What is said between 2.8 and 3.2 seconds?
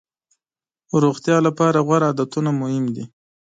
دي.